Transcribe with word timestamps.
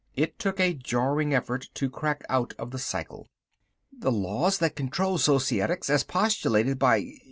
It 0.15 0.39
took 0.39 0.59
a 0.59 0.73
jarring 0.73 1.31
effort 1.31 1.69
to 1.75 1.87
crack 1.87 2.23
out 2.27 2.55
of 2.57 2.71
the 2.71 2.79
cycle. 2.79 3.27
"The 3.95 4.11
laws 4.11 4.57
that 4.57 4.75
control 4.75 5.19
Societics, 5.19 5.91
as 5.91 6.03
postulated 6.03 6.79
by 6.79 7.17